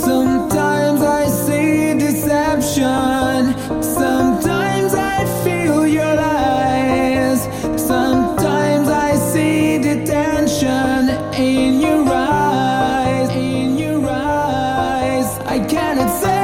Sometimes 0.00 1.02
I 1.02 1.26
see 1.26 1.94
deception. 1.98 3.54
Sometimes 3.82 4.94
I 4.94 5.24
feel 5.44 5.86
your 5.86 6.14
lies. 6.14 7.42
Sometimes 7.76 8.88
I 8.88 9.14
see 9.16 9.78
detention 9.78 11.10
in 11.34 11.80
your 11.80 12.08
eyes. 12.08 13.28
In 13.30 13.76
your 13.76 14.02
eyes, 14.08 15.38
I 15.46 15.58
can't 15.72 16.10
say. 16.22 16.40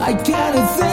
I 0.00 0.14
can't 0.14 0.70
say. 0.78 0.91